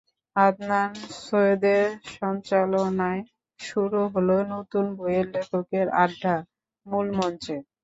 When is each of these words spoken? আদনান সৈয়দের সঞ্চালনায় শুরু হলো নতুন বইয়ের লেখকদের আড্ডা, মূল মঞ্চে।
আদনান 0.35 0.91
সৈয়দের 1.19 1.85
সঞ্চালনায় 2.13 3.21
শুরু 3.59 4.01
হলো 4.13 4.35
নতুন 4.53 4.85
বইয়ের 4.97 5.27
লেখকদের 5.33 5.87
আড্ডা, 6.03 6.35
মূল 6.85 7.07
মঞ্চে। 7.17 7.55